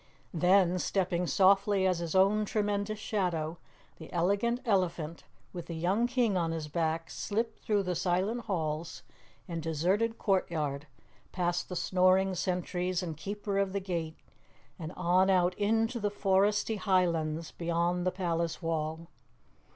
[0.33, 3.59] Then, stepping softly as his own tremendous shadow,
[3.97, 9.03] the Elegant Elephant with the young King on his back slipped through the silent halls
[9.47, 10.87] and deserted courtyard,
[11.31, 14.17] past the snoring sentries and keeper of the gate
[14.79, 19.05] and on out into the foresty Highlands beyond the palace wall.